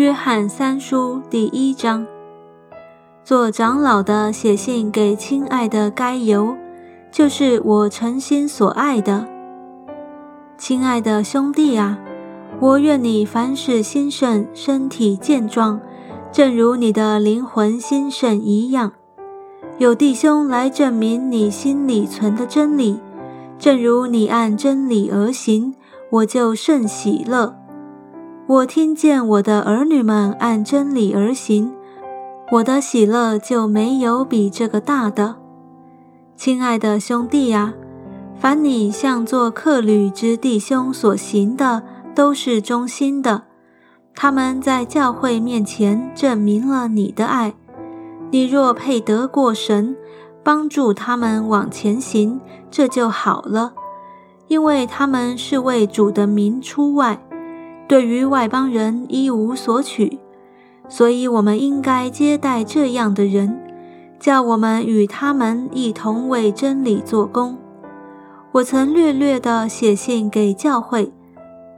[0.00, 2.06] 约翰三书第一章，
[3.22, 6.56] 做长老的写信给亲爱的该由，
[7.12, 9.28] 就是我诚心所爱的。
[10.56, 11.98] 亲爱的兄弟啊，
[12.60, 15.78] 我愿你凡事兴盛，身体健壮，
[16.32, 18.92] 正如你的灵魂兴盛一样。
[19.76, 22.98] 有弟兄来证明你心里存的真理，
[23.58, 25.74] 正如你按真理而行，
[26.08, 27.59] 我就甚喜乐。
[28.50, 31.72] 我听见我的儿女们按真理而行，
[32.50, 35.36] 我的喜乐就没有比这个大的。
[36.34, 37.72] 亲爱的兄弟呀，
[38.34, 43.44] 凡你向做客旅之弟兄所行的，都是忠心的。
[44.16, 47.54] 他们在教会面前证明了你的爱。
[48.32, 49.94] 你若配得过神，
[50.42, 53.74] 帮助他们往前行，这就好了，
[54.48, 57.22] 因为他们是为主的名出外，
[57.90, 60.20] 对于外邦人一无所取，
[60.88, 63.60] 所以我们应该接待这样的人，
[64.20, 67.58] 叫我们与他们一同为真理做工。
[68.52, 71.12] 我曾略略地写信给教会，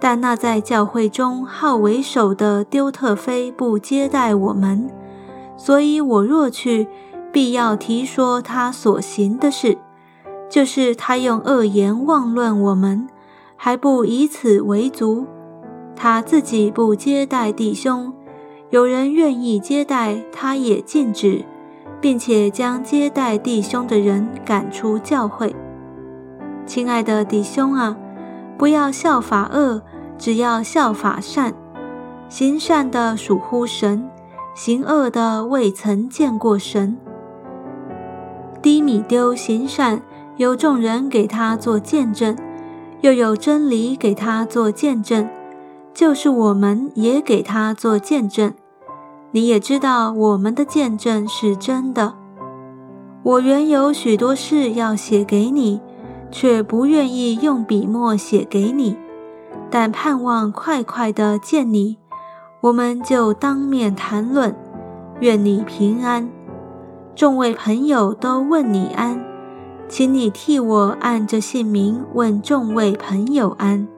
[0.00, 4.88] 但那在教会中好为首的丢特菲不接待我们。
[5.58, 6.88] 所以我若去，
[7.30, 9.76] 必要提说他所行的事，
[10.48, 13.06] 就是他用恶言妄论我们，
[13.56, 15.26] 还不以此为足。
[16.00, 18.14] 他自己不接待弟兄，
[18.70, 21.44] 有人愿意接待，他也禁止，
[22.00, 25.56] 并且将接待弟兄的人赶出教会。
[26.64, 27.96] 亲爱的弟兄啊，
[28.56, 29.82] 不要效法恶，
[30.16, 31.52] 只要效法善，
[32.28, 34.08] 行善的属乎神。
[34.54, 36.96] 行恶的未曾见过神。
[38.62, 40.02] 低米丢行善，
[40.36, 42.36] 有众人给他做见证，
[43.00, 45.28] 又有真理给他做见证，
[45.98, 48.54] 就是我们也给他做见证。
[49.32, 52.14] 你也知道我们的见证是真的。
[53.24, 55.80] 我原有许多事要写给你，
[56.30, 58.96] 却不愿意用笔墨写给你，
[59.68, 61.98] 但盼望快快的见你。
[62.60, 64.54] 我们就当面谈论，
[65.18, 66.30] 愿你平安。
[67.16, 69.20] 众位朋友都问你安，
[69.88, 73.88] 请你替我按着姓名问众位朋友安。